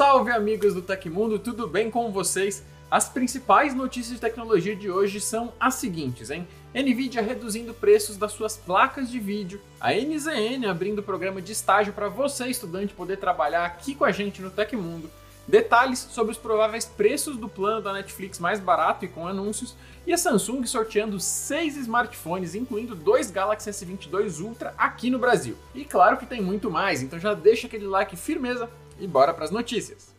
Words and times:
Salve 0.00 0.30
amigos 0.30 0.72
do 0.72 0.80
Tecmundo, 0.80 1.38
tudo 1.38 1.68
bem 1.68 1.90
com 1.90 2.10
vocês? 2.10 2.64
As 2.90 3.10
principais 3.10 3.74
notícias 3.74 4.14
de 4.14 4.18
tecnologia 4.18 4.74
de 4.74 4.90
hoje 4.90 5.20
são 5.20 5.52
as 5.60 5.74
seguintes, 5.74 6.30
hein? 6.30 6.48
Nvidia 6.74 7.20
reduzindo 7.20 7.74
preços 7.74 8.16
das 8.16 8.32
suas 8.32 8.56
placas 8.56 9.10
de 9.10 9.20
vídeo, 9.20 9.60
a 9.78 9.92
NZN 9.92 10.64
abrindo 10.66 11.02
programa 11.02 11.42
de 11.42 11.52
estágio 11.52 11.92
para 11.92 12.08
você, 12.08 12.46
estudante, 12.46 12.94
poder 12.94 13.18
trabalhar 13.18 13.66
aqui 13.66 13.94
com 13.94 14.06
a 14.06 14.10
gente 14.10 14.40
no 14.40 14.48
Tecmundo, 14.48 15.10
detalhes 15.46 15.98
sobre 15.98 16.32
os 16.32 16.38
prováveis 16.38 16.86
preços 16.86 17.36
do 17.36 17.46
plano 17.46 17.82
da 17.82 17.92
Netflix 17.92 18.38
mais 18.38 18.58
barato 18.58 19.04
e 19.04 19.08
com 19.08 19.28
anúncios, 19.28 19.76
e 20.06 20.14
a 20.14 20.16
Samsung 20.16 20.64
sorteando 20.64 21.20
seis 21.20 21.76
smartphones, 21.76 22.54
incluindo 22.54 22.94
dois 22.94 23.30
Galaxy 23.30 23.68
S22 23.68 24.40
Ultra 24.40 24.72
aqui 24.78 25.10
no 25.10 25.18
Brasil. 25.18 25.58
E 25.74 25.84
claro 25.84 26.16
que 26.16 26.24
tem 26.24 26.40
muito 26.40 26.70
mais, 26.70 27.02
então 27.02 27.18
já 27.18 27.34
deixa 27.34 27.66
aquele 27.66 27.86
like 27.86 28.16
firmeza 28.16 28.66
e 29.00 29.06
bora 29.06 29.32
para 29.34 29.44
as 29.44 29.50
notícias. 29.50 30.14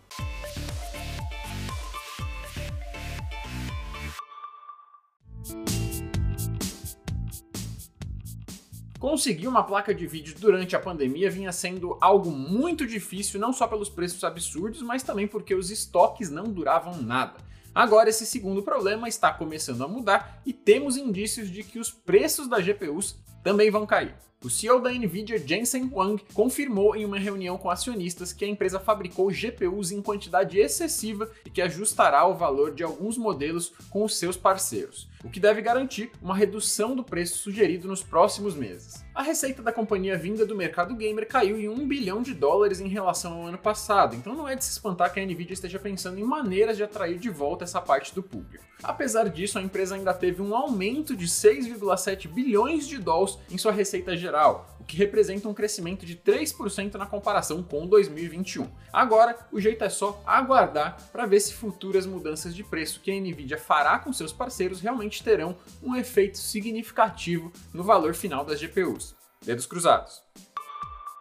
Conseguir 9.02 9.48
uma 9.48 9.64
placa 9.64 9.96
de 9.96 10.06
vídeo 10.06 10.36
durante 10.40 10.76
a 10.76 10.80
pandemia 10.80 11.28
vinha 11.28 11.52
sendo 11.52 11.98
algo 12.00 12.30
muito 12.30 12.86
difícil, 12.86 13.40
não 13.40 13.52
só 13.52 13.68
pelos 13.68 13.90
preços 13.90 14.24
absurdos, 14.24 14.84
mas 14.84 15.02
também 15.02 15.28
porque 15.28 15.56
os 15.56 15.72
estoques 15.72 16.30
não 16.30 16.44
duravam 16.44 17.02
nada. 17.02 17.40
Agora, 17.74 18.10
esse 18.10 18.26
segundo 18.26 18.62
problema 18.62 19.10
está 19.10 19.34
começando 19.34 19.84
a 19.84 19.88
mudar 19.88 20.42
e 20.46 20.54
temos 20.54 20.98
indícios 20.98 21.50
de 21.50 21.64
que 21.64 21.80
os 21.80 21.90
preços 21.90 22.48
das 22.48 22.64
GPUs 22.64 23.18
também 23.44 23.72
vão 23.72 23.88
cair. 23.88 24.14
O 24.44 24.50
CEO 24.50 24.80
da 24.80 24.90
Nvidia, 24.92 25.38
Jensen 25.38 25.88
Huang, 25.94 26.20
confirmou 26.34 26.96
em 26.96 27.06
uma 27.06 27.20
reunião 27.20 27.60
com 27.60 27.70
acionistas 27.70 28.34
que 28.34 28.44
a 28.44 28.48
empresa 28.48 28.80
fabricou 28.80 29.30
GPUs 29.30 29.92
em 29.92 30.02
quantidade 30.02 30.58
excessiva 30.58 31.30
e 31.46 31.50
que 31.52 31.62
ajustará 31.62 32.26
o 32.26 32.34
valor 32.34 32.74
de 32.74 32.82
alguns 32.82 33.20
modelos 33.20 33.72
com 33.92 34.04
os 34.04 34.18
seus 34.18 34.36
parceiros, 34.36 35.08
o 35.24 35.30
que 35.30 35.40
deve 35.40 35.62
garantir 35.62 36.10
uma 36.20 36.36
redução 36.36 36.96
do 36.96 37.04
preço 37.04 37.38
sugerido 37.38 37.88
nos 37.88 38.02
próximos 38.02 38.56
meses. 38.56 39.06
A 39.14 39.22
receita 39.22 39.62
da 39.62 39.72
companhia 39.72 40.18
vinda 40.18 40.44
do 40.44 40.56
mercado 40.56 40.96
gamer 40.96 41.28
caiu 41.28 41.60
em 41.60 41.70
1 41.70 41.88
bilhão 41.88 42.24
de 42.24 42.34
dólares 42.34 42.80
em 42.80 42.88
relação 42.88 43.34
ao 43.34 43.48
ano 43.48 43.60
passado, 43.60 44.16
então 44.16 44.34
não 44.34 44.48
é 44.48 44.56
de 44.56 44.66
se 44.66 44.72
espantar 44.72 45.14
que 45.14 45.20
a 45.20 45.24
Nvidia 45.24 45.54
esteja 45.54 45.78
pensando 45.78 46.20
em 46.20 46.24
maneiras 46.24 46.78
de 46.78 46.84
atrair 46.84 47.20
de 47.20 47.30
volta 47.30 47.64
essa 47.64 47.80
parte 47.80 48.16
do 48.16 48.24
público. 48.24 48.64
Apesar 48.82 49.30
disso, 49.30 49.60
a 49.60 49.62
empresa 49.62 49.94
ainda 49.94 50.14
teve 50.14 50.42
um 50.42 50.56
aumento 50.56 51.16
de 51.16 51.28
6,7 51.28 52.28
bilhões 52.28 52.88
de 52.88 52.98
dólares 52.98 53.38
em 53.52 53.58
sua 53.58 53.72
receita 53.72 54.18
geral, 54.32 54.78
o 54.80 54.84
que 54.86 54.96
representa 54.96 55.50
um 55.50 55.54
crescimento 55.54 56.06
de 56.06 56.16
3% 56.16 56.96
na 56.96 57.06
comparação 57.06 57.62
com 57.62 57.86
2021. 57.86 58.66
Agora, 58.92 59.38
o 59.52 59.60
jeito 59.60 59.84
é 59.84 59.90
só 59.90 60.24
aguardar 60.26 60.98
para 61.12 61.26
ver 61.26 61.42
se 61.42 61.54
futuras 61.54 62.06
mudanças 62.06 62.56
de 62.56 62.64
preço 62.64 63.02
que 63.02 63.12
a 63.12 63.20
Nvidia 63.20 63.58
fará 63.58 64.00
com 64.00 64.14
seus 64.14 64.32
parceiros 64.32 64.80
realmente 64.80 65.22
terão 65.22 65.58
um 65.84 65.98
efeito 65.98 66.38
significativo 66.38 67.52
no 67.74 67.84
valor 67.84 68.14
final 68.14 68.46
das 68.46 68.60
GPUs. 68.60 69.16
Dedos 69.46 69.66
cruzados. 69.66 70.24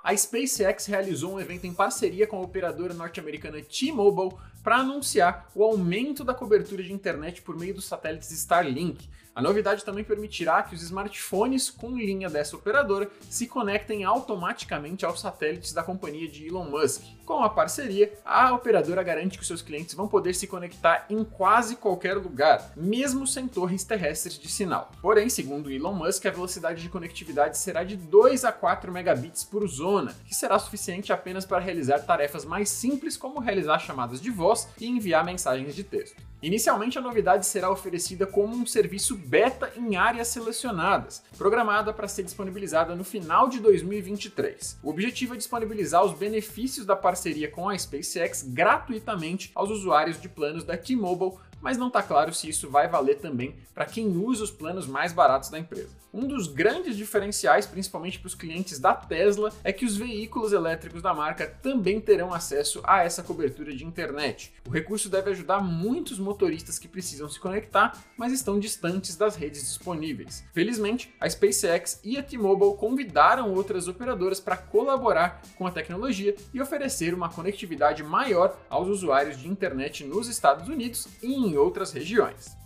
A 0.04 0.16
SpaceX 0.16 0.86
realizou 0.86 1.34
um 1.34 1.40
evento 1.40 1.66
em 1.66 1.74
parceria 1.74 2.26
com 2.26 2.36
a 2.36 2.42
operadora 2.42 2.94
norte-americana 2.94 3.60
T-Mobile 3.60 4.38
para 4.62 4.76
anunciar 4.76 5.50
o 5.54 5.64
aumento 5.64 6.22
da 6.22 6.32
cobertura 6.32 6.82
de 6.82 6.92
internet 6.92 7.42
por 7.42 7.58
meio 7.58 7.74
dos 7.74 7.86
satélites 7.86 8.30
Starlink, 8.30 9.08
a 9.34 9.40
novidade 9.40 9.84
também 9.84 10.02
permitirá 10.02 10.62
que 10.62 10.74
os 10.74 10.82
smartphones 10.82 11.70
com 11.70 11.96
linha 11.96 12.28
dessa 12.28 12.56
operadora 12.56 13.08
se 13.28 13.46
conectem 13.46 14.04
automaticamente 14.04 15.04
aos 15.04 15.20
satélites 15.20 15.72
da 15.72 15.82
companhia 15.82 16.28
de 16.28 16.48
Elon 16.48 16.64
Musk. 16.64 17.02
Com 17.24 17.44
a 17.44 17.48
parceria, 17.48 18.12
a 18.24 18.52
operadora 18.52 19.04
garante 19.04 19.38
que 19.38 19.46
seus 19.46 19.62
clientes 19.62 19.94
vão 19.94 20.08
poder 20.08 20.34
se 20.34 20.48
conectar 20.48 21.06
em 21.08 21.22
quase 21.22 21.76
qualquer 21.76 22.16
lugar, 22.16 22.72
mesmo 22.76 23.24
sem 23.24 23.46
torres 23.46 23.84
terrestres 23.84 24.36
de 24.36 24.48
sinal. 24.48 24.90
Porém, 25.00 25.28
segundo 25.28 25.70
Elon 25.70 25.94
Musk, 25.94 26.26
a 26.26 26.30
velocidade 26.30 26.82
de 26.82 26.88
conectividade 26.88 27.56
será 27.56 27.84
de 27.84 27.96
2 27.96 28.44
a 28.44 28.50
4 28.50 28.90
megabits 28.90 29.44
por 29.44 29.66
zona, 29.68 30.12
que 30.26 30.34
será 30.34 30.58
suficiente 30.58 31.12
apenas 31.12 31.46
para 31.46 31.60
realizar 31.60 32.00
tarefas 32.00 32.44
mais 32.44 32.68
simples 32.68 33.16
como 33.16 33.38
realizar 33.38 33.78
chamadas 33.78 34.20
de 34.20 34.30
voz 34.30 34.68
e 34.80 34.88
enviar 34.88 35.24
mensagens 35.24 35.74
de 35.74 35.84
texto. 35.84 36.29
Inicialmente, 36.42 36.98
a 36.98 37.02
novidade 37.02 37.44
será 37.44 37.70
oferecida 37.70 38.26
como 38.26 38.56
um 38.56 38.64
serviço 38.64 39.14
beta 39.14 39.70
em 39.76 39.96
áreas 39.96 40.28
selecionadas, 40.28 41.22
programada 41.36 41.92
para 41.92 42.08
ser 42.08 42.22
disponibilizada 42.22 42.94
no 42.94 43.04
final 43.04 43.46
de 43.48 43.60
2023. 43.60 44.78
O 44.82 44.88
objetivo 44.88 45.34
é 45.34 45.36
disponibilizar 45.36 46.02
os 46.02 46.14
benefícios 46.14 46.86
da 46.86 46.96
parceria 46.96 47.50
com 47.50 47.68
a 47.68 47.76
SpaceX 47.76 48.42
gratuitamente 48.42 49.50
aos 49.54 49.70
usuários 49.70 50.18
de 50.18 50.30
planos 50.30 50.64
da 50.64 50.78
T-Mobile 50.78 51.38
mas 51.60 51.76
não 51.76 51.88
está 51.88 52.02
claro 52.02 52.32
se 52.32 52.48
isso 52.48 52.68
vai 52.68 52.88
valer 52.88 53.18
também 53.18 53.54
para 53.74 53.86
quem 53.86 54.06
usa 54.08 54.44
os 54.44 54.50
planos 54.50 54.86
mais 54.86 55.12
baratos 55.12 55.50
da 55.50 55.58
empresa. 55.58 56.00
Um 56.12 56.26
dos 56.26 56.48
grandes 56.48 56.96
diferenciais, 56.96 57.66
principalmente 57.66 58.18
para 58.18 58.26
os 58.26 58.34
clientes 58.34 58.80
da 58.80 58.92
Tesla, 58.92 59.52
é 59.62 59.72
que 59.72 59.84
os 59.84 59.96
veículos 59.96 60.52
elétricos 60.52 61.00
da 61.00 61.14
marca 61.14 61.46
também 61.46 62.00
terão 62.00 62.34
acesso 62.34 62.80
a 62.82 63.04
essa 63.04 63.22
cobertura 63.22 63.72
de 63.72 63.84
internet. 63.84 64.52
O 64.66 64.70
recurso 64.70 65.08
deve 65.08 65.30
ajudar 65.30 65.60
muitos 65.60 66.18
motoristas 66.18 66.80
que 66.80 66.88
precisam 66.88 67.28
se 67.28 67.38
conectar, 67.38 67.96
mas 68.16 68.32
estão 68.32 68.58
distantes 68.58 69.14
das 69.14 69.36
redes 69.36 69.62
disponíveis. 69.62 70.44
Felizmente, 70.52 71.14
a 71.20 71.30
SpaceX 71.30 72.00
e 72.02 72.18
a 72.18 72.22
T-Mobile 72.24 72.76
convidaram 72.76 73.54
outras 73.54 73.86
operadoras 73.86 74.40
para 74.40 74.56
colaborar 74.56 75.40
com 75.56 75.64
a 75.64 75.70
tecnologia 75.70 76.34
e 76.52 76.60
oferecer 76.60 77.14
uma 77.14 77.28
conectividade 77.28 78.02
maior 78.02 78.58
aos 78.68 78.88
usuários 78.88 79.38
de 79.38 79.46
internet 79.46 80.02
nos 80.02 80.26
Estados 80.26 80.68
Unidos 80.68 81.06
e 81.22 81.32
em 81.32 81.49
outras 81.56 81.92
regiões. 81.92 82.56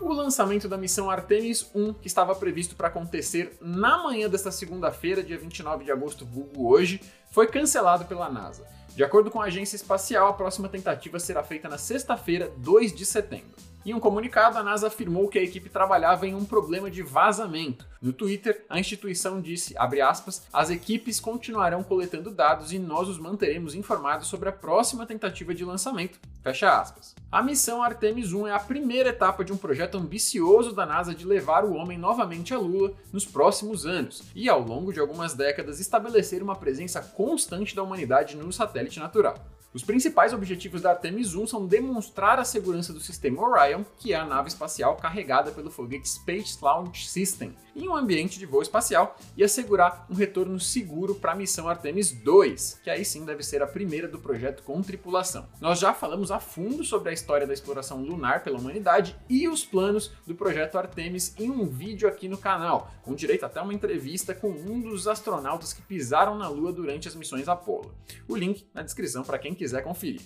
O 0.00 0.12
lançamento 0.12 0.68
da 0.68 0.78
missão 0.78 1.10
Artemis 1.10 1.68
1, 1.74 1.94
que 1.94 2.06
estava 2.06 2.34
previsto 2.34 2.76
para 2.76 2.86
acontecer 2.86 3.56
na 3.60 4.02
manhã 4.02 4.28
desta 4.28 4.52
segunda-feira, 4.52 5.24
dia 5.24 5.36
29 5.36 5.84
de 5.84 5.90
agosto, 5.90 6.24
vulgo 6.24 6.68
hoje, 6.68 7.00
foi 7.32 7.48
cancelado 7.48 8.04
pela 8.04 8.30
NASA. 8.30 8.64
De 8.94 9.02
acordo 9.02 9.30
com 9.30 9.40
a 9.40 9.46
agência 9.46 9.76
espacial, 9.76 10.28
a 10.28 10.32
próxima 10.32 10.68
tentativa 10.68 11.18
será 11.18 11.42
feita 11.42 11.68
na 11.68 11.78
sexta-feira, 11.78 12.52
2 12.58 12.94
de 12.94 13.04
setembro. 13.04 13.56
Em 13.86 13.94
um 13.94 14.00
comunicado, 14.00 14.58
a 14.58 14.62
NASA 14.62 14.88
afirmou 14.88 15.28
que 15.28 15.38
a 15.38 15.42
equipe 15.42 15.70
trabalhava 15.70 16.26
em 16.26 16.34
um 16.34 16.44
problema 16.44 16.90
de 16.90 17.02
vazamento. 17.02 17.86
No 18.02 18.12
Twitter, 18.12 18.64
a 18.68 18.78
instituição 18.78 19.40
disse, 19.40 19.74
aspas, 19.78 20.46
as 20.52 20.68
equipes 20.68 21.18
continuarão 21.18 21.82
coletando 21.82 22.30
dados 22.30 22.72
e 22.72 22.78
nós 22.78 23.08
os 23.08 23.18
manteremos 23.18 23.74
informados 23.74 24.26
sobre 24.26 24.48
a 24.48 24.52
próxima 24.52 25.06
tentativa 25.06 25.54
de 25.54 25.64
lançamento, 25.64 26.18
fecha 26.48 26.80
aspas. 26.80 27.14
A 27.30 27.42
missão 27.42 27.82
Artemis 27.82 28.32
1 28.32 28.46
é 28.46 28.52
a 28.52 28.58
primeira 28.58 29.10
etapa 29.10 29.44
de 29.44 29.52
um 29.52 29.56
projeto 29.56 29.98
ambicioso 29.98 30.74
da 30.74 30.86
NASA 30.86 31.14
de 31.14 31.26
levar 31.26 31.62
o 31.62 31.74
homem 31.74 31.98
novamente 31.98 32.54
à 32.54 32.58
Lua 32.58 32.94
nos 33.12 33.26
próximos 33.26 33.84
anos 33.84 34.22
e, 34.34 34.48
ao 34.48 34.62
longo 34.62 34.90
de 34.90 34.98
algumas 34.98 35.34
décadas, 35.34 35.78
estabelecer 35.78 36.42
uma 36.42 36.56
presença 36.56 37.02
constante 37.02 37.76
da 37.76 37.82
humanidade 37.82 38.34
no 38.34 38.50
satélite 38.50 38.98
natural. 38.98 39.34
Os 39.74 39.84
principais 39.84 40.32
objetivos 40.32 40.80
da 40.80 40.90
Artemis 40.90 41.34
1 41.34 41.46
são 41.46 41.66
demonstrar 41.66 42.38
a 42.38 42.44
segurança 42.44 42.90
do 42.90 43.00
sistema 43.00 43.42
Orion, 43.42 43.84
que 43.98 44.14
é 44.14 44.16
a 44.16 44.24
nave 44.24 44.48
espacial 44.48 44.96
carregada 44.96 45.50
pelo 45.50 45.70
foguete 45.70 46.08
Space 46.08 46.56
Launch 46.62 47.06
System, 47.06 47.54
em 47.76 47.86
um 47.86 47.94
ambiente 47.94 48.38
de 48.38 48.46
voo 48.46 48.62
espacial 48.62 49.16
e 49.36 49.44
assegurar 49.44 50.06
um 50.08 50.14
retorno 50.14 50.58
seguro 50.58 51.14
para 51.14 51.32
a 51.32 51.34
missão 51.34 51.68
Artemis 51.68 52.12
2, 52.12 52.80
que 52.82 52.88
aí 52.88 53.04
sim 53.04 53.26
deve 53.26 53.42
ser 53.42 53.62
a 53.62 53.66
primeira 53.66 54.08
do 54.08 54.18
projeto 54.18 54.62
com 54.62 54.80
tripulação. 54.80 55.46
Nós 55.60 55.78
já 55.78 55.92
falamos 55.92 56.30
a 56.30 56.40
fundo 56.40 56.82
sobre 56.82 57.10
a 57.10 57.12
história 57.12 57.46
da 57.46 57.52
exploração 57.52 58.02
lunar 58.02 58.42
pela 58.42 58.58
humanidade 58.58 59.14
e 59.28 59.46
os 59.46 59.66
planos 59.66 60.10
do 60.26 60.34
projeto 60.34 60.78
Artemis 60.78 61.34
em 61.38 61.50
um 61.50 61.66
vídeo 61.66 62.08
aqui 62.08 62.26
no 62.26 62.38
canal, 62.38 62.90
com 63.02 63.14
direito 63.14 63.44
até 63.44 63.60
uma 63.60 63.74
entrevista 63.74 64.34
com 64.34 64.48
um 64.48 64.80
dos 64.80 65.06
astronautas 65.06 65.74
que 65.74 65.82
pisaram 65.82 66.38
na 66.38 66.48
Lua 66.48 66.72
durante 66.72 67.06
as 67.06 67.14
missões 67.14 67.48
Apollo. 67.48 67.94
O 68.26 68.34
link 68.34 68.66
na 68.72 68.82
descrição 68.82 69.22
para 69.22 69.38
quem 69.38 69.57
quiser 69.58 69.82
conferir. 69.82 70.22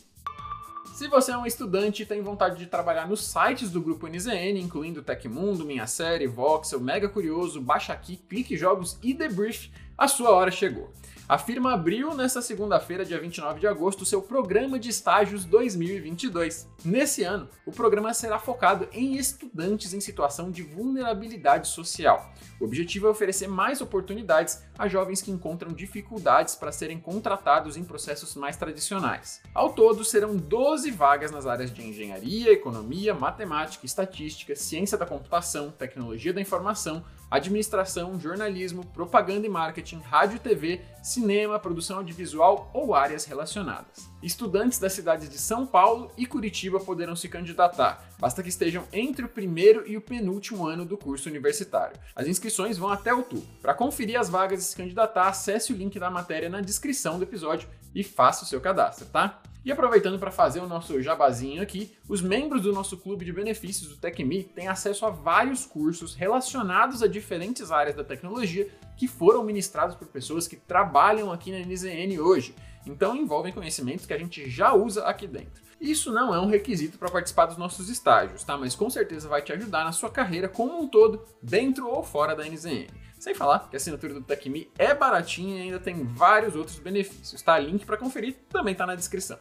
Se 0.94 1.08
você 1.08 1.32
é 1.32 1.36
um 1.36 1.46
estudante 1.46 2.02
e 2.02 2.06
tem 2.06 2.20
vontade 2.20 2.58
de 2.58 2.66
trabalhar 2.66 3.08
nos 3.08 3.24
sites 3.24 3.70
do 3.70 3.80
grupo 3.80 4.06
NZN, 4.06 4.60
incluindo 4.60 5.02
Tecmundo, 5.02 5.64
Minha 5.64 5.86
Série, 5.86 6.26
Voxel, 6.26 6.80
Mega 6.80 7.08
Curioso, 7.08 7.60
Baixa 7.60 7.94
Aqui, 7.94 8.18
Clique 8.28 8.56
Jogos 8.56 8.98
e 9.02 9.14
Debrief, 9.14 9.70
a 9.96 10.06
sua 10.06 10.30
hora 10.30 10.50
chegou. 10.50 10.92
A 11.32 11.38
firma 11.38 11.72
abriu 11.72 12.12
nesta 12.14 12.42
segunda-feira, 12.42 13.06
dia 13.06 13.18
29 13.18 13.58
de 13.58 13.66
agosto, 13.66 14.04
seu 14.04 14.20
programa 14.20 14.78
de 14.78 14.90
estágios 14.90 15.46
2022. 15.46 16.68
Nesse 16.84 17.24
ano, 17.24 17.48
o 17.64 17.72
programa 17.72 18.12
será 18.12 18.38
focado 18.38 18.86
em 18.92 19.16
estudantes 19.16 19.94
em 19.94 20.00
situação 20.02 20.50
de 20.50 20.62
vulnerabilidade 20.62 21.68
social. 21.68 22.30
O 22.60 22.66
objetivo 22.66 23.06
é 23.06 23.10
oferecer 23.10 23.48
mais 23.48 23.80
oportunidades 23.80 24.62
a 24.78 24.86
jovens 24.86 25.22
que 25.22 25.30
encontram 25.30 25.72
dificuldades 25.72 26.54
para 26.54 26.70
serem 26.70 27.00
contratados 27.00 27.78
em 27.78 27.82
processos 27.82 28.34
mais 28.34 28.58
tradicionais. 28.58 29.40
Ao 29.54 29.72
todo, 29.72 30.04
serão 30.04 30.36
12 30.36 30.90
vagas 30.90 31.30
nas 31.30 31.46
áreas 31.46 31.72
de 31.72 31.82
engenharia, 31.82 32.52
economia, 32.52 33.14
matemática, 33.14 33.86
estatística, 33.86 34.54
ciência 34.54 34.98
da 34.98 35.06
computação, 35.06 35.70
tecnologia 35.70 36.34
da 36.34 36.42
informação, 36.42 37.02
administração, 37.32 38.20
jornalismo, 38.20 38.84
propaganda 38.84 39.46
e 39.46 39.48
marketing, 39.48 40.00
rádio 40.00 40.36
e 40.36 40.38
TV, 40.38 40.82
cinema, 41.02 41.58
produção 41.58 41.96
audiovisual 41.96 42.70
ou 42.74 42.94
áreas 42.94 43.24
relacionadas. 43.24 44.06
Estudantes 44.22 44.78
das 44.78 44.92
cidades 44.92 45.30
de 45.30 45.38
São 45.38 45.66
Paulo 45.66 46.12
e 46.14 46.26
Curitiba 46.26 46.78
poderão 46.78 47.16
se 47.16 47.30
candidatar, 47.30 48.06
basta 48.18 48.42
que 48.42 48.50
estejam 48.50 48.84
entre 48.92 49.24
o 49.24 49.28
primeiro 49.28 49.82
e 49.88 49.96
o 49.96 50.00
penúltimo 50.02 50.66
ano 50.66 50.84
do 50.84 50.98
curso 50.98 51.30
universitário. 51.30 51.96
As 52.14 52.26
inscrições 52.26 52.76
vão 52.76 52.90
até 52.90 53.14
outubro. 53.14 53.48
Para 53.62 53.72
conferir 53.72 54.20
as 54.20 54.28
vagas 54.28 54.60
e 54.60 54.64
se 54.64 54.76
candidatar, 54.76 55.28
acesse 55.28 55.72
o 55.72 55.76
link 55.76 55.98
da 55.98 56.10
matéria 56.10 56.50
na 56.50 56.60
descrição 56.60 57.16
do 57.16 57.24
episódio 57.24 57.66
e 57.94 58.04
faça 58.04 58.44
o 58.44 58.46
seu 58.46 58.60
cadastro, 58.60 59.06
tá? 59.06 59.40
E 59.64 59.70
aproveitando 59.70 60.18
para 60.18 60.32
fazer 60.32 60.58
o 60.58 60.66
nosso 60.66 61.00
jabazinho 61.00 61.62
aqui, 61.62 61.96
os 62.08 62.20
membros 62.20 62.62
do 62.62 62.72
nosso 62.72 62.96
clube 62.96 63.24
de 63.24 63.32
benefícios 63.32 63.88
do 63.88 63.96
TechMe 63.96 64.42
têm 64.42 64.66
acesso 64.66 65.06
a 65.06 65.10
vários 65.10 65.64
cursos 65.64 66.14
relacionados 66.14 67.00
a 67.00 67.06
diferentes 67.06 67.70
áreas 67.70 67.94
da 67.94 68.02
tecnologia 68.02 68.68
que 68.96 69.06
foram 69.06 69.44
ministrados 69.44 69.94
por 69.94 70.08
pessoas 70.08 70.48
que 70.48 70.56
trabalham 70.56 71.30
aqui 71.30 71.52
na 71.52 71.64
NZN 71.64 72.18
hoje. 72.20 72.56
Então 72.84 73.14
envolvem 73.14 73.52
conhecimentos 73.52 74.04
que 74.04 74.12
a 74.12 74.18
gente 74.18 74.50
já 74.50 74.72
usa 74.74 75.04
aqui 75.04 75.28
dentro. 75.28 75.62
Isso 75.80 76.12
não 76.12 76.34
é 76.34 76.40
um 76.40 76.46
requisito 76.46 76.98
para 76.98 77.10
participar 77.10 77.46
dos 77.46 77.56
nossos 77.56 77.88
estágios, 77.88 78.42
tá? 78.42 78.56
Mas 78.56 78.74
com 78.74 78.90
certeza 78.90 79.28
vai 79.28 79.42
te 79.42 79.52
ajudar 79.52 79.84
na 79.84 79.92
sua 79.92 80.10
carreira 80.10 80.48
como 80.48 80.80
um 80.80 80.88
todo, 80.88 81.24
dentro 81.40 81.88
ou 81.88 82.02
fora 82.02 82.34
da 82.34 82.44
NZN. 82.44 82.88
Sem 83.18 83.34
falar 83.34 83.68
que 83.68 83.76
a 83.76 83.78
assinatura 83.78 84.14
do 84.14 84.22
TechMe 84.22 84.68
é 84.76 84.92
baratinha 84.92 85.58
e 85.58 85.62
ainda 85.62 85.78
tem 85.78 86.02
vários 86.02 86.56
outros 86.56 86.80
benefícios, 86.80 87.40
tá? 87.42 87.56
Link 87.58 87.86
para 87.86 87.96
conferir 87.96 88.36
também 88.48 88.72
está 88.72 88.84
na 88.84 88.96
descrição. 88.96 89.38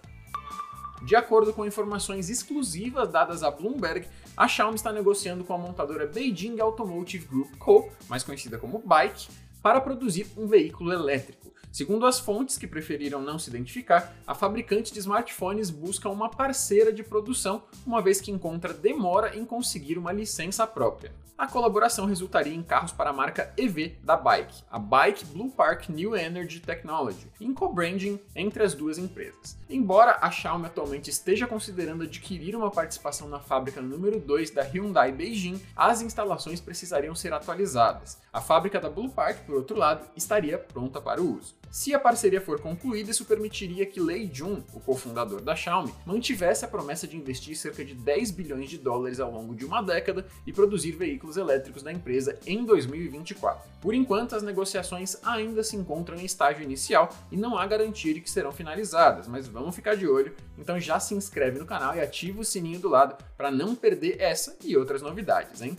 De 1.03 1.15
acordo 1.15 1.51
com 1.51 1.65
informações 1.65 2.30
exclusivas 2.30 3.09
dadas 3.09 3.42
à 3.42 3.50
Bloomberg, 3.50 4.07
a 4.38 4.48
Xiaomi 4.48 4.75
está 4.75 4.94
negociando 4.94 5.44
com 5.44 5.53
a 5.53 5.57
montadora 5.57 6.06
Beijing 6.06 6.59
Automotive 6.59 7.25
Group 7.25 7.57
Co., 7.57 7.89
mais 8.07 8.24
conhecida 8.24 8.59
como 8.59 8.80
Bike, 8.80 9.27
para 9.63 9.81
produzir 9.81 10.27
um 10.38 10.48
veículo 10.48 10.94
elétrico. 10.94 11.51
Segundo 11.71 12.06
as 12.06 12.19
fontes 12.19 12.57
que 12.57 12.68
preferiram 12.68 13.21
não 13.21 13.39
se 13.39 13.50
identificar, 13.50 14.13
a 14.27 14.35
fabricante 14.35 14.91
de 14.94 15.00
smartphones 15.00 15.69
busca 15.69 16.09
uma 16.09 16.29
parceira 16.29 16.91
de 16.91 17.01
produção, 17.01 17.63
uma 17.85 18.01
vez 18.01 18.19
que 18.19 18.29
encontra 18.29 18.73
demora 18.73 19.38
em 19.38 19.45
conseguir 19.45 19.97
uma 19.97 20.12
licença 20.12 20.68
própria 20.68 21.13
a 21.41 21.47
colaboração 21.47 22.06
resultaria 22.06 22.53
em 22.53 22.62
carros 22.62 22.91
para 22.91 23.09
a 23.09 23.13
marca 23.13 23.51
EV 23.57 23.97
da 24.03 24.15
Bike, 24.15 24.63
a 24.69 24.77
Bike 24.77 25.25
Blue 25.25 25.50
Park 25.50 25.89
New 25.89 26.15
Energy 26.15 26.59
Technology, 26.59 27.31
em 27.41 27.51
co-branding 27.51 28.19
entre 28.35 28.62
as 28.62 28.75
duas 28.75 29.00
empresas. 29.00 29.57
Embora 29.68 30.19
a 30.21 30.29
Xiaomi 30.29 30.68
atualmente 30.68 31.09
esteja 31.09 31.47
considerando 31.47 32.03
adquirir 32.03 32.56
uma 32.56 32.69
participação 32.69 33.27
na 33.27 33.39
fábrica 33.39 33.81
número 33.81 34.19
2 34.19 34.51
da 34.51 34.62
Hyundai 34.62 35.12
Beijing, 35.12 35.59
as 35.75 36.03
instalações 36.03 36.62
precisariam 36.62 37.15
ser 37.15 37.33
atualizadas. 37.33 38.21
A 38.31 38.39
fábrica 38.39 38.79
da 38.79 38.88
Blue 38.88 39.09
Park, 39.09 39.39
por 39.47 39.56
outro 39.56 39.75
lado, 39.75 40.07
estaria 40.15 40.59
pronta 40.59 41.01
para 41.01 41.19
o 41.19 41.38
uso. 41.38 41.56
Se 41.71 41.94
a 41.94 42.00
parceria 42.00 42.41
for 42.41 42.59
concluída, 42.59 43.12
isso 43.12 43.23
permitiria 43.23 43.85
que 43.85 43.97
Lei 43.97 44.29
Jun, 44.31 44.62
o 44.73 44.79
cofundador 44.81 45.41
da 45.41 45.56
Xiaomi, 45.56 45.94
mantivesse 46.06 46.65
a 46.65 46.68
promessa 46.68 47.07
de 47.07 47.15
investir 47.15 47.56
cerca 47.56 47.85
de 47.85 47.95
10 47.95 48.31
bilhões 48.31 48.69
de 48.69 48.77
dólares 48.77 49.21
ao 49.21 49.31
longo 49.31 49.56
de 49.56 49.63
uma 49.63 49.81
década 49.81 50.25
e 50.45 50.51
produzir 50.51 50.91
veículos 50.91 51.38
elétricos 51.38 51.81
da 51.81 51.89
empresa 51.89 52.38
em 52.45 52.65
2024. 52.65 53.71
Por 53.79 53.94
enquanto, 53.95 54.35
as 54.35 54.44
negociações 54.44 55.15
ainda 55.23 55.63
se 55.63 55.77
encontram 55.77 56.18
em 56.18 56.25
estágio 56.25 56.62
inicial 56.62 57.09
e 57.31 57.38
não 57.38 57.57
há 57.57 57.65
garantia 57.65 58.13
de 58.13 58.19
que 58.19 58.29
serão 58.29 58.51
finalizadas, 58.51 59.25
mas 59.25 59.47
vamos 59.47 59.73
ficar 59.73 59.95
de 59.95 60.06
olho, 60.06 60.35
então 60.57 60.77
já 60.77 61.00
se 61.00 61.15
inscreve 61.15 61.57
no 61.57 61.65
canal 61.65 61.95
e 61.95 62.01
ativa 62.01 62.41
o 62.41 62.45
sininho 62.45 62.81
do 62.81 62.89
lado 62.89 63.15
para 63.38 63.50
não 63.50 63.75
perder 63.75 64.19
essa 64.19 64.57
e 64.62 64.75
outras 64.75 65.01
novidades, 65.01 65.62
hein? 65.62 65.77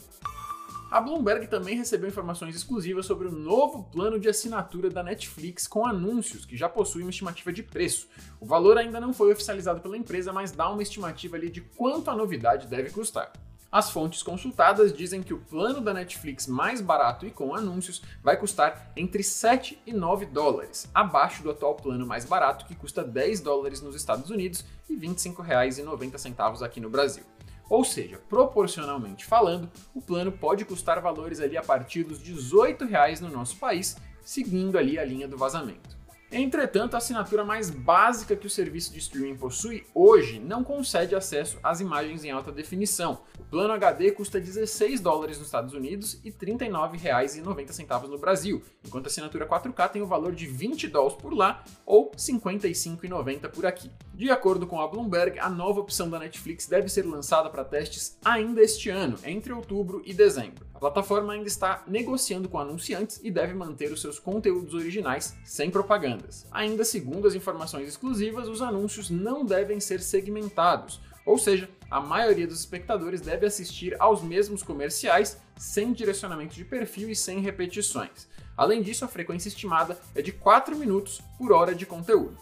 A 0.92 1.00
Bloomberg 1.00 1.46
também 1.46 1.74
recebeu 1.74 2.06
informações 2.06 2.54
exclusivas 2.54 3.06
sobre 3.06 3.26
o 3.26 3.32
novo 3.32 3.84
plano 3.84 4.20
de 4.20 4.28
assinatura 4.28 4.90
da 4.90 5.02
Netflix 5.02 5.66
com 5.66 5.86
anúncios, 5.86 6.44
que 6.44 6.54
já 6.54 6.68
possui 6.68 7.00
uma 7.00 7.10
estimativa 7.10 7.50
de 7.50 7.62
preço. 7.62 8.06
O 8.38 8.44
valor 8.44 8.76
ainda 8.76 9.00
não 9.00 9.14
foi 9.14 9.32
oficializado 9.32 9.80
pela 9.80 9.96
empresa, 9.96 10.34
mas 10.34 10.52
dá 10.52 10.68
uma 10.68 10.82
estimativa 10.82 11.34
ali 11.34 11.48
de 11.48 11.62
quanto 11.62 12.10
a 12.10 12.14
novidade 12.14 12.66
deve 12.66 12.90
custar. 12.90 13.32
As 13.72 13.88
fontes 13.88 14.22
consultadas 14.22 14.92
dizem 14.92 15.22
que 15.22 15.32
o 15.32 15.38
plano 15.38 15.80
da 15.80 15.94
Netflix 15.94 16.46
mais 16.46 16.82
barato 16.82 17.26
e 17.26 17.30
com 17.30 17.54
anúncios 17.54 18.02
vai 18.22 18.36
custar 18.36 18.92
entre 18.94 19.22
7 19.22 19.80
e 19.86 19.94
9 19.94 20.26
dólares, 20.26 20.90
abaixo 20.92 21.42
do 21.42 21.50
atual 21.50 21.74
plano 21.74 22.04
mais 22.04 22.26
barato 22.26 22.66
que 22.66 22.74
custa 22.74 23.02
10 23.02 23.40
dólares 23.40 23.80
nos 23.80 23.96
Estados 23.96 24.28
Unidos 24.28 24.62
e 24.90 24.94
R$ 24.94 25.08
25,90 25.08 26.62
aqui 26.62 26.80
no 26.82 26.90
Brasil. 26.90 27.24
Ou 27.68 27.84
seja, 27.84 28.20
proporcionalmente 28.28 29.24
falando, 29.24 29.70
o 29.94 30.00
plano 30.00 30.30
pode 30.30 30.64
custar 30.64 31.00
valores 31.00 31.40
ali 31.40 31.56
a 31.56 31.62
partir 31.62 32.04
dos 32.04 32.22
18 32.22 32.84
reais 32.84 33.20
no 33.20 33.30
nosso 33.30 33.56
país, 33.56 33.96
seguindo 34.22 34.76
ali 34.76 34.98
a 34.98 35.04
linha 35.04 35.26
do 35.26 35.38
vazamento. 35.38 36.01
Entretanto, 36.34 36.94
a 36.94 36.96
assinatura 36.96 37.44
mais 37.44 37.68
básica 37.68 38.34
que 38.34 38.46
o 38.46 38.50
serviço 38.50 38.90
de 38.90 38.98
streaming 39.00 39.36
possui 39.36 39.84
hoje 39.94 40.40
não 40.40 40.64
concede 40.64 41.14
acesso 41.14 41.58
às 41.62 41.78
imagens 41.78 42.24
em 42.24 42.30
alta 42.30 42.50
definição. 42.50 43.20
O 43.38 43.44
plano 43.44 43.74
HD 43.74 44.12
custa 44.12 44.40
16 44.40 44.98
dólares 45.00 45.36
nos 45.36 45.48
Estados 45.48 45.74
Unidos 45.74 46.18
e 46.24 46.30
R$ 46.30 46.36
39,90 46.40 48.08
no 48.08 48.16
Brasil, 48.16 48.62
enquanto 48.82 49.04
a 49.04 49.08
assinatura 49.08 49.46
4K 49.46 49.90
tem 49.90 50.00
o 50.00 50.06
valor 50.06 50.34
de 50.34 50.46
20 50.46 50.88
dólares 50.88 51.18
por 51.20 51.34
lá 51.34 51.62
ou 51.84 52.10
R$ 52.10 52.16
55,90 52.16 53.50
por 53.50 53.66
aqui. 53.66 53.90
De 54.14 54.30
acordo 54.30 54.66
com 54.66 54.80
a 54.80 54.88
Bloomberg, 54.88 55.38
a 55.38 55.50
nova 55.50 55.80
opção 55.80 56.08
da 56.08 56.18
Netflix 56.18 56.66
deve 56.66 56.88
ser 56.88 57.04
lançada 57.04 57.50
para 57.50 57.62
testes 57.62 58.16
ainda 58.24 58.62
este 58.62 58.88
ano, 58.88 59.18
entre 59.22 59.52
outubro 59.52 60.00
e 60.06 60.14
dezembro. 60.14 60.71
A 60.82 60.90
plataforma 60.90 61.32
ainda 61.32 61.46
está 61.46 61.84
negociando 61.86 62.48
com 62.48 62.58
anunciantes 62.58 63.20
e 63.22 63.30
deve 63.30 63.54
manter 63.54 63.92
os 63.92 64.00
seus 64.00 64.18
conteúdos 64.18 64.74
originais 64.74 65.32
sem 65.44 65.70
propagandas. 65.70 66.44
Ainda 66.50 66.84
segundo 66.84 67.28
as 67.28 67.36
informações 67.36 67.86
exclusivas, 67.86 68.48
os 68.48 68.60
anúncios 68.60 69.08
não 69.08 69.44
devem 69.44 69.78
ser 69.78 70.00
segmentados, 70.00 71.00
ou 71.24 71.38
seja, 71.38 71.70
a 71.88 72.00
maioria 72.00 72.48
dos 72.48 72.58
espectadores 72.58 73.20
deve 73.20 73.46
assistir 73.46 73.94
aos 74.00 74.24
mesmos 74.24 74.64
comerciais 74.64 75.38
sem 75.56 75.92
direcionamento 75.92 76.56
de 76.56 76.64
perfil 76.64 77.08
e 77.08 77.14
sem 77.14 77.38
repetições. 77.38 78.26
Além 78.56 78.82
disso, 78.82 79.04
a 79.04 79.08
frequência 79.08 79.46
estimada 79.46 79.96
é 80.16 80.20
de 80.20 80.32
4 80.32 80.74
minutos 80.74 81.22
por 81.38 81.52
hora 81.52 81.76
de 81.76 81.86
conteúdo. 81.86 82.36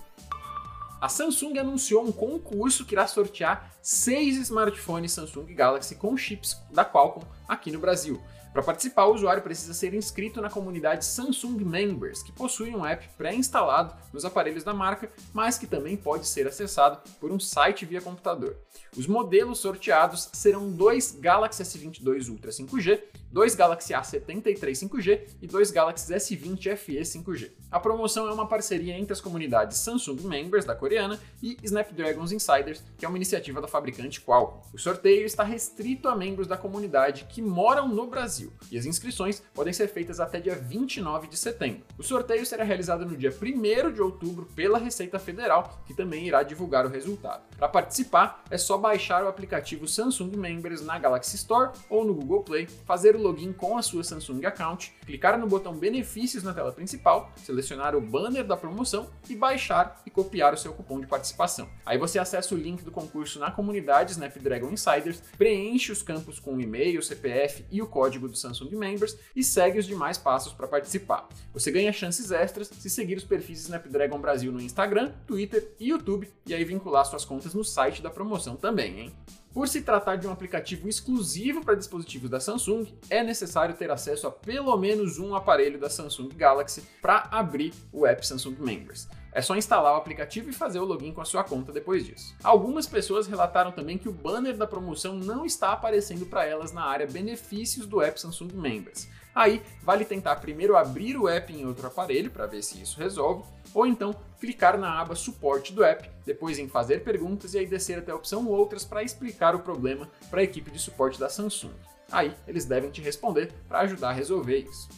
A 1.01 1.09
Samsung 1.09 1.57
anunciou 1.57 2.05
um 2.05 2.13
concurso 2.13 2.85
que 2.85 2.95
irá 2.95 3.07
sortear 3.07 3.73
seis 3.81 4.37
smartphones 4.37 5.13
Samsung 5.13 5.47
Galaxy 5.55 5.95
com 5.95 6.15
chips 6.15 6.61
da 6.71 6.85
Qualcomm 6.85 7.25
aqui 7.49 7.73
no 7.73 7.79
Brasil. 7.79 8.21
Para 8.53 8.63
participar, 8.63 9.07
o 9.07 9.15
usuário 9.15 9.43
precisa 9.43 9.73
ser 9.73 9.95
inscrito 9.95 10.43
na 10.43 10.51
comunidade 10.51 11.07
Samsung 11.07 11.65
Members, 11.65 12.23
que 12.23 12.33
possui 12.33 12.75
um 12.75 12.85
app 12.85 13.09
pré-instalado 13.17 13.95
nos 14.13 14.25
aparelhos 14.25 14.65
da 14.65 14.75
marca, 14.75 15.11
mas 15.33 15.57
que 15.57 15.69
também 15.69 15.97
pode 15.97 16.27
ser 16.27 16.47
acessado 16.47 17.01
por 17.19 17.31
um 17.31 17.41
site 17.41 17.87
via 17.87 18.03
computador. 18.03 18.57
Os 18.95 19.07
modelos 19.07 19.61
sorteados 19.61 20.29
serão 20.33 20.71
dois 20.71 21.13
Galaxy 21.13 21.63
S22 21.63 22.29
Ultra 22.29 22.51
5G, 22.51 23.01
dois 23.33 23.55
Galaxy 23.55 23.93
A73 23.93 24.73
5G 24.73 25.21
e 25.41 25.47
dois 25.47 25.71
Galaxy 25.71 26.13
S20 26.13 26.77
FE 26.77 27.01
5G. 27.01 27.51
A 27.71 27.79
promoção 27.79 28.29
é 28.29 28.33
uma 28.33 28.47
parceria 28.47 28.99
entre 28.99 29.13
as 29.13 29.21
comunidades 29.21 29.79
Samsung 29.79 30.23
Members 30.23 30.65
da 30.65 30.75
coreana 30.75 31.21
e 31.41 31.57
Snapdragon's 31.63 32.33
Insiders, 32.33 32.83
que 32.99 33.05
é 33.05 33.09
uma 33.09 33.17
iniciativa 33.17 33.61
da 33.61 33.69
fabricante 33.69 34.21
Qualcomm. 34.21 34.61
O 34.75 34.79
sorteio 34.79 35.25
está 35.25 35.45
restrito 35.45 36.09
a 36.09 36.17
membros 36.17 36.49
da 36.49 36.57
comunidade 36.57 37.27
que 37.29 37.41
moram 37.41 37.87
no 37.87 38.09
Brasil 38.09 38.53
e 38.73 38.77
as 38.77 38.87
inscrições 38.87 39.41
podem 39.55 39.73
ser 39.73 39.87
feitas 39.87 40.19
até 40.19 40.41
dia 40.41 40.57
29 40.57 41.29
de 41.29 41.37
setembro. 41.37 41.85
O 41.97 42.03
sorteio 42.03 42.45
será 42.45 42.65
realizado 42.65 43.07
no 43.07 43.17
dia 43.17 43.31
1 43.31 43.93
de 43.93 44.03
outubro 44.03 44.47
pela 44.57 44.79
Receita 44.79 45.19
Federal, 45.21 45.81
que 45.87 45.95
também 45.95 46.27
irá 46.27 46.43
divulgar 46.43 46.85
o 46.85 46.89
resultado. 46.89 47.43
Para 47.57 47.69
participar, 47.69 48.43
é 48.51 48.59
só 48.59 48.77
baixar 48.77 49.23
o 49.23 49.29
aplicativo 49.29 49.87
Samsung 49.87 50.37
Members 50.37 50.85
na 50.85 50.99
Galaxy 50.99 51.37
Store 51.37 51.71
ou 51.89 52.05
no 52.05 52.15
Google 52.15 52.43
Play, 52.43 52.67
fazer 52.85 53.15
o 53.15 53.20
login 53.21 53.53
com 53.53 53.77
a 53.77 53.83
sua 53.83 54.03
Samsung 54.03 54.45
Account, 54.45 54.93
clicar 55.07 55.39
no 55.39 55.47
botão 55.47 55.75
Benefícios 55.75 56.43
na 56.43 56.55
tela 56.55 56.73
principal, 56.73 57.33
selecionar 57.37 57.95
o 57.95 58.01
banner 58.01 58.45
da 58.45 58.57
promoção 58.57 59.11
e 59.29 59.37
baixar 59.37 60.01
e 60.05 60.11
copiar 60.11 60.55
o 60.55 60.57
seu 60.57 60.73
cupom 60.73 61.01
de 61.01 61.07
participação. 61.07 61.69
Aí 61.85 61.99
você 61.99 62.19
acessa 62.19 62.55
o 62.55 62.59
link 62.59 62.83
do 62.83 62.91
concurso 62.91 63.39
na 63.39 63.51
comunidade 63.51 64.13
Snapdragon 64.13 64.71
Insiders, 64.71 65.23
preenche 65.37 65.93
os 65.93 66.03
campos 66.03 66.39
com 66.39 66.55
o 66.55 66.61
e-mail, 66.61 67.03
CPF 67.03 67.65
e 67.71 67.83
o 67.83 67.87
código 67.87 68.29
do 68.29 68.37
Samsung 68.37 68.77
Members 68.77 69.17
e 69.35 69.45
segue 69.45 69.79
os 69.79 69.87
demais 69.87 70.19
passos 70.19 70.53
para 70.53 70.69
participar. 70.69 71.29
Você 71.53 71.71
ganha 71.71 71.93
chances 71.93 72.31
extras 72.31 72.69
se 72.69 72.91
seguir 72.91 73.17
os 73.17 73.25
perfis 73.25 73.63
Snapdragon 73.63 74.19
Brasil 74.19 74.53
no 74.53 74.61
Instagram, 74.61 75.13
Twitter 75.27 75.75
e 75.79 75.91
YouTube 75.91 76.29
e 76.47 76.55
aí 76.55 76.65
vincular 76.65 77.05
suas 77.05 77.25
contas 77.25 77.55
no 77.55 77.65
site 77.65 78.03
da 78.03 78.11
promoção 78.11 78.57
também, 78.57 79.01
hein? 79.01 79.15
Por 79.53 79.67
se 79.67 79.83
tratar 79.83 80.15
de 80.15 80.29
um 80.29 80.33
aplicativo 80.33 80.89
exclusivo 80.89 81.65
para 81.65 81.75
dispositivos 81.75 82.31
da 82.31 82.39
Samsung, 82.39 82.87
é 83.11 83.21
necessário 83.21 83.75
ter 83.75 83.91
acesso 83.91 84.29
a 84.29 84.31
pelo 84.31 84.77
menos 84.77 85.19
um 85.19 85.35
aparelho 85.35 85.77
da 85.77 85.91
Samsung 85.91 86.29
Galaxy 86.29 86.83
para 87.03 87.27
abrir 87.33 87.75
o 87.93 88.07
app 88.07 88.25
Samsung 88.25 88.55
Members. 88.61 89.09
É 89.33 89.43
só 89.43 89.57
instalar 89.57 89.95
o 89.95 89.97
aplicativo 89.97 90.51
e 90.51 90.53
fazer 90.53 90.79
o 90.79 90.85
login 90.85 91.13
com 91.13 91.21
a 91.21 91.25
sua 91.25 91.43
conta 91.43 91.73
depois 91.73 92.07
disso. 92.07 92.33
Algumas 92.45 92.87
pessoas 92.87 93.27
relataram 93.27 93.73
também 93.73 93.99
que 93.99 94.09
o 94.09 94.13
banner 94.13 94.57
da 94.57 94.69
promoção 94.69 95.15
não 95.15 95.45
está 95.45 95.73
aparecendo 95.73 96.27
para 96.27 96.47
elas 96.47 96.71
na 96.71 96.85
área 96.85 97.07
benefícios 97.07 97.87
do 97.87 98.01
app 98.01 98.21
Samsung 98.21 98.53
Members. 98.55 99.09
Aí 99.35 99.63
vale 99.83 100.05
tentar 100.05 100.37
primeiro 100.37 100.77
abrir 100.77 101.17
o 101.17 101.29
app 101.29 101.53
em 101.53 101.67
outro 101.67 101.87
aparelho 101.87 102.31
para 102.31 102.47
ver 102.47 102.63
se 102.63 102.81
isso 102.81 102.99
resolve, 102.99 103.45
ou 103.73 103.87
então 103.87 104.15
clicar 104.41 104.79
na 104.79 105.01
aba 105.01 105.15
suporte 105.15 105.73
do 105.73 105.85
app, 105.85 106.11
depois 106.25 106.59
em 106.59 106.69
fazer 106.69 107.05
perguntas 107.05 107.55
e 107.55 107.59
aí 107.59 107.67
descer 107.67 107.99
até 107.99 108.11
a 108.11 108.17
opção 108.17 108.47
outras 108.47 108.85
para 108.85 109.03
explicar 109.03 109.55
o 109.55 109.61
problema 109.61 110.09
para 110.31 110.41
a 110.41 110.45
equipe 110.45 110.71
de 110.71 110.79
suporte 110.79 111.19
da 111.19 111.29
Samsung. 111.29 111.73
Aí 112.11 112.35
eles 112.49 112.65
devem 112.65 112.91
te 112.91 113.01
responder 113.01 113.53
para 113.69 113.81
ajudar 113.81 114.11
a 114.11 114.13
resolver 114.13 114.59
isso 114.59 114.89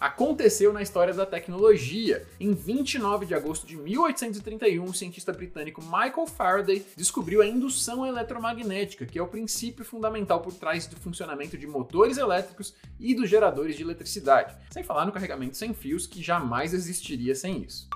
aconteceu 0.00 0.72
na 0.72 0.82
história 0.82 1.14
da 1.14 1.26
tecnologia. 1.26 2.26
Em 2.38 2.52
29 2.52 3.26
de 3.26 3.34
agosto 3.34 3.66
de 3.66 3.76
1831, 3.76 4.84
o 4.84 4.94
cientista 4.94 5.32
britânico 5.32 5.82
Michael 5.82 6.26
Faraday 6.26 6.84
descobriu 6.96 7.42
a 7.42 7.46
indução 7.46 8.06
eletromagnética, 8.06 9.06
que 9.06 9.18
é 9.18 9.22
o 9.22 9.28
princípio 9.28 9.84
fundamental 9.84 10.40
por 10.40 10.54
trás 10.54 10.86
do 10.86 10.96
funcionamento 10.96 11.56
de 11.56 11.66
motores 11.66 12.16
elétricos 12.16 12.74
e 12.98 13.14
dos 13.14 13.28
geradores 13.28 13.76
de 13.76 13.82
eletricidade, 13.82 14.56
sem 14.70 14.82
falar 14.82 15.06
no 15.06 15.12
carregamento 15.12 15.56
sem 15.56 15.72
fios, 15.72 16.06
que 16.06 16.22
jamais 16.22 16.74
existiria 16.74 17.34
sem 17.34 17.62
isso. 17.62 17.88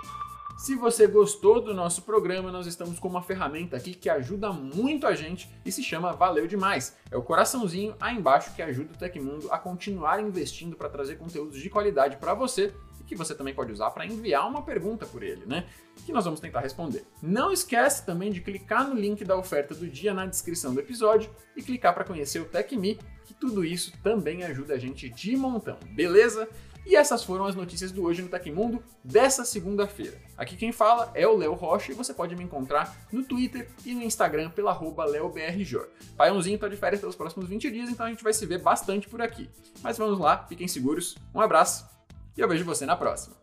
Se 0.58 0.74
você 0.74 1.06
gostou 1.06 1.60
do 1.60 1.72
nosso 1.72 2.02
programa, 2.02 2.50
nós 2.50 2.66
estamos 2.66 2.98
com 2.98 3.06
uma 3.06 3.22
ferramenta 3.22 3.76
aqui 3.76 3.94
que 3.94 4.10
ajuda 4.10 4.52
muito 4.52 5.06
a 5.06 5.14
gente 5.14 5.48
e 5.64 5.70
se 5.70 5.84
chama 5.84 6.12
Valeu 6.12 6.48
Demais. 6.48 6.96
É 7.12 7.16
o 7.16 7.22
coraçãozinho 7.22 7.94
aí 8.00 8.16
embaixo 8.16 8.52
que 8.56 8.60
ajuda 8.60 8.92
o 8.92 8.98
Tecmundo 8.98 9.46
a 9.52 9.58
continuar 9.58 10.20
investindo 10.20 10.76
para 10.76 10.88
trazer 10.88 11.14
conteúdos 11.14 11.60
de 11.60 11.70
qualidade 11.70 12.16
para 12.16 12.34
você 12.34 12.74
que 13.08 13.16
você 13.16 13.34
também 13.34 13.54
pode 13.54 13.72
usar 13.72 13.90
para 13.90 14.06
enviar 14.06 14.46
uma 14.46 14.62
pergunta 14.62 15.06
por 15.06 15.22
ele, 15.22 15.46
né? 15.46 15.64
Que 16.04 16.12
nós 16.12 16.24
vamos 16.24 16.40
tentar 16.40 16.60
responder. 16.60 17.04
Não 17.22 17.50
esquece 17.50 18.04
também 18.04 18.30
de 18.30 18.40
clicar 18.42 18.86
no 18.86 18.94
link 18.94 19.24
da 19.24 19.36
oferta 19.36 19.74
do 19.74 19.88
dia 19.88 20.12
na 20.12 20.26
descrição 20.26 20.74
do 20.74 20.80
episódio 20.80 21.30
e 21.56 21.62
clicar 21.62 21.94
para 21.94 22.04
conhecer 22.04 22.40
o 22.40 22.44
TecMe, 22.44 23.00
que 23.24 23.32
tudo 23.32 23.64
isso 23.64 23.92
também 24.02 24.44
ajuda 24.44 24.74
a 24.74 24.78
gente 24.78 25.08
de 25.08 25.36
montão, 25.36 25.78
beleza? 25.94 26.48
E 26.86 26.96
essas 26.96 27.22
foram 27.22 27.44
as 27.44 27.54
notícias 27.54 27.92
do 27.92 28.02
Hoje 28.02 28.22
no 28.22 28.28
Tecmundo 28.28 28.82
dessa 29.04 29.44
segunda-feira. 29.44 30.18
Aqui 30.38 30.56
quem 30.56 30.72
fala 30.72 31.10
é 31.14 31.26
o 31.26 31.36
Léo 31.36 31.52
Rocha 31.52 31.92
e 31.92 31.94
você 31.94 32.14
pode 32.14 32.34
me 32.34 32.44
encontrar 32.44 32.96
no 33.12 33.22
Twitter 33.22 33.68
e 33.84 33.94
no 33.94 34.02
Instagram 34.02 34.48
pela 34.50 34.70
arroba 34.70 35.04
LeoBRJ. 35.04 35.80
Paiãozinho 36.16 36.58
tá 36.58 36.66
de 36.66 36.76
férias 36.76 37.00
pelos 37.00 37.16
próximos 37.16 37.46
20 37.46 37.70
dias, 37.70 37.90
então 37.90 38.06
a 38.06 38.08
gente 38.08 38.24
vai 38.24 38.32
se 38.32 38.46
ver 38.46 38.62
bastante 38.62 39.06
por 39.06 39.20
aqui. 39.20 39.50
Mas 39.82 39.98
vamos 39.98 40.18
lá, 40.18 40.46
fiquem 40.48 40.66
seguros, 40.66 41.16
um 41.34 41.40
abraço 41.42 41.97
e 42.38 42.40
eu 42.40 42.48
vejo 42.48 42.64
você 42.64 42.86
na 42.86 42.94
próxima. 42.94 43.34